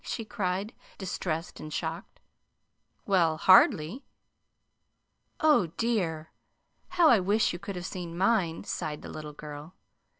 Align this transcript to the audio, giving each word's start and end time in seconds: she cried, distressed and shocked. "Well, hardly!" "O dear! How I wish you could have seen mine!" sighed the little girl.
she 0.03 0.25
cried, 0.25 0.73
distressed 0.97 1.59
and 1.59 1.71
shocked. 1.71 2.19
"Well, 3.05 3.37
hardly!" 3.37 4.03
"O 5.41 5.67
dear! 5.77 6.31
How 6.89 7.07
I 7.09 7.19
wish 7.19 7.53
you 7.53 7.59
could 7.59 7.75
have 7.75 7.85
seen 7.85 8.17
mine!" 8.17 8.63
sighed 8.63 9.03
the 9.03 9.09
little 9.09 9.33
girl. 9.33 9.75